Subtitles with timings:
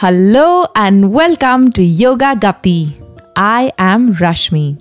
[0.00, 2.96] Hello and welcome to Yoga Guppy.
[3.34, 4.78] I am Rashmi.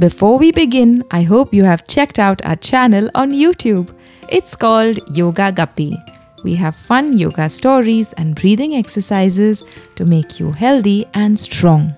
[0.00, 3.94] Before we begin, I hope you have checked out our channel on YouTube.
[4.28, 5.96] It's called Yoga Guppy.
[6.42, 9.62] We have fun yoga stories and breathing exercises
[9.94, 11.92] to make you healthy and strong.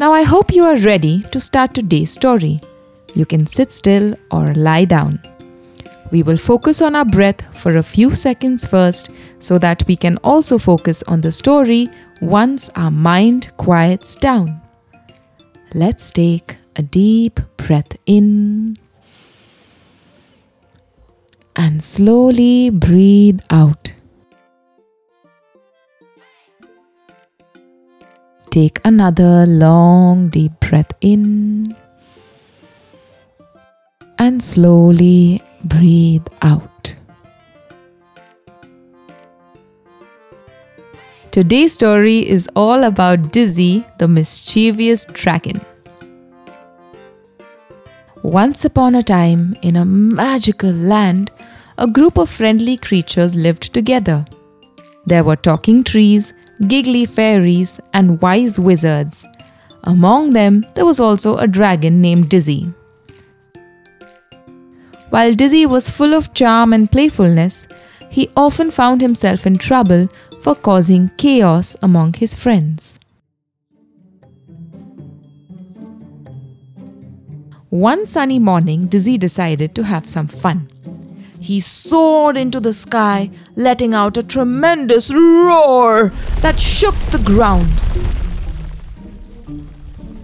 [0.00, 2.62] Now, I hope you are ready to start today's story.
[3.14, 5.20] You can sit still or lie down.
[6.10, 10.16] We will focus on our breath for a few seconds first so that we can
[10.18, 11.88] also focus on the story
[12.20, 14.60] once our mind quiets down.
[15.74, 18.78] Let's take a deep breath in
[21.56, 23.92] and slowly breathe out.
[28.50, 31.74] Take another long deep breath in
[34.18, 36.94] and slowly breathe out.
[41.30, 45.60] Today's story is all about Dizzy, the mischievous dragon.
[48.22, 51.30] Once upon a time, in a magical land,
[51.76, 54.24] a group of friendly creatures lived together.
[55.06, 56.32] There were talking trees,
[56.68, 59.26] giggly fairies, and wise wizards.
[59.82, 62.72] Among them, there was also a dragon named Dizzy.
[65.14, 67.68] While Dizzy was full of charm and playfulness,
[68.10, 70.08] he often found himself in trouble
[70.42, 72.98] for causing chaos among his friends.
[77.70, 80.68] One sunny morning, Dizzy decided to have some fun.
[81.38, 86.08] He soared into the sky, letting out a tremendous roar
[86.40, 87.70] that shook the ground.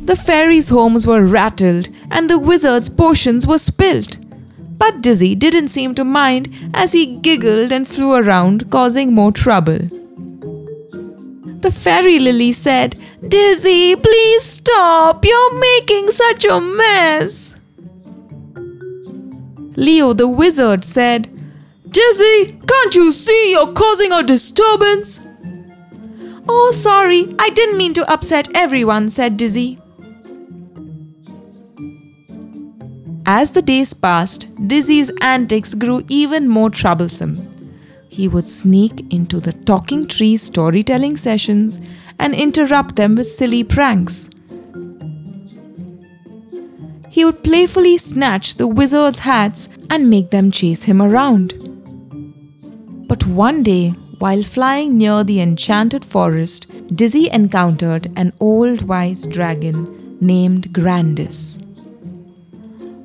[0.05, 4.17] The fairies' homes were rattled and the wizards' potions were spilt.
[4.80, 9.79] But Dizzy didn't seem to mind as he giggled and flew around, causing more trouble.
[11.61, 12.96] The fairy lily said,
[13.29, 15.23] Dizzy, please stop!
[15.27, 17.57] You're making such a mess!
[19.77, 21.29] Leo the wizard said,
[21.90, 25.20] Dizzy, can't you see you're causing a disturbance?
[26.48, 29.79] Oh, sorry, I didn't mean to upset everyone, said Dizzy.
[33.33, 37.36] As the days passed, Dizzy's antics grew even more troublesome.
[38.08, 41.79] He would sneak into the talking tree storytelling sessions
[42.19, 44.30] and interrupt them with silly pranks.
[47.08, 51.55] He would playfully snatch the wizards' hats and make them chase him around.
[53.07, 60.19] But one day, while flying near the enchanted forest, Dizzy encountered an old wise dragon
[60.20, 61.61] named Grandis.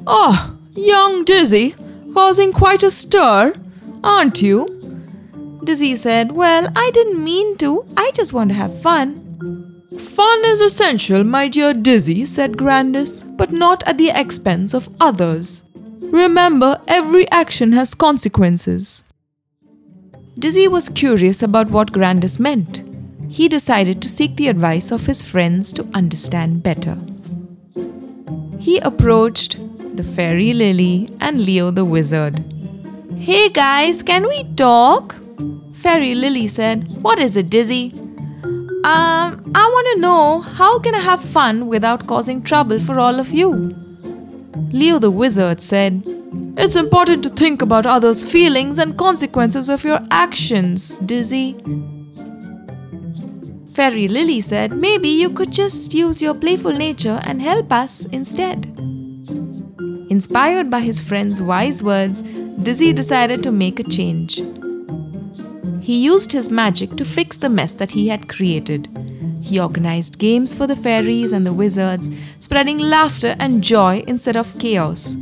[0.07, 1.75] Ah, young Dizzy,
[2.13, 3.55] causing quite a stir,
[4.03, 4.67] aren't you?
[5.63, 7.85] Dizzy said, Well, I didn't mean to.
[7.97, 9.21] I just want to have fun.
[9.97, 15.69] Fun is essential, my dear Dizzy, said Grandis, but not at the expense of others.
[16.01, 19.11] Remember, every action has consequences.
[20.37, 22.83] Dizzy was curious about what Grandis meant.
[23.27, 26.97] He decided to seek the advice of his friends to understand better.
[28.59, 29.57] He approached
[29.95, 32.43] the fairy Lily, and Leo the wizard.
[33.17, 35.15] Hey guys, can we talk?
[35.73, 37.93] Fairy Lily said, What is it, Dizzy?
[38.83, 43.19] Um, I want to know how can I have fun without causing trouble for all
[43.19, 43.51] of you?
[44.71, 46.03] Leo the wizard said,
[46.57, 51.53] It's important to think about others' feelings and consequences of your actions, Dizzy.
[53.73, 58.75] Fairy Lily said, Maybe you could just use your playful nature and help us instead.
[60.09, 64.41] Inspired by his friend's wise words, Dizzy decided to make a change.
[65.81, 68.87] He used his magic to fix the mess that he had created.
[69.41, 72.09] He organized games for the fairies and the wizards,
[72.39, 75.15] spreading laughter and joy instead of chaos.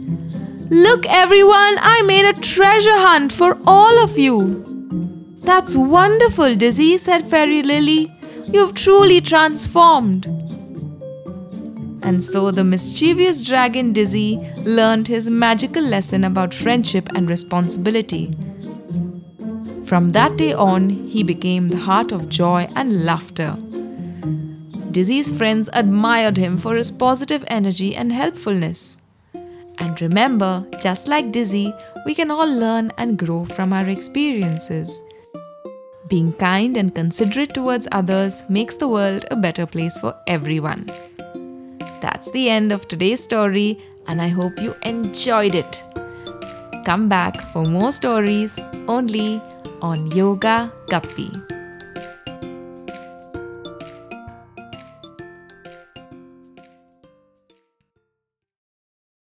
[0.70, 4.64] Look, everyone, I made a treasure hunt for all of you.
[5.44, 8.14] That's wonderful, Dizzy, said Fairy Lily.
[8.46, 10.28] You've truly transformed.
[12.04, 18.36] And so the mischievous dragon Dizzy learned his magical lesson about friendship and responsibility.
[19.86, 23.58] From that day on, he became the heart of joy and laughter.
[24.92, 29.00] Dizzy's friends admired him for his positive energy and helpfulness.
[29.80, 31.72] And remember, just like Dizzy,
[32.06, 35.02] we can all learn and grow from our experiences.
[36.10, 40.86] Being kind and considerate towards others makes the world a better place for everyone.
[42.04, 43.80] That's the end of today's story,
[44.10, 45.82] and I hope you enjoyed it.
[46.84, 48.60] Come back for more stories
[48.90, 49.42] only
[49.82, 51.32] on Yoga Guppy.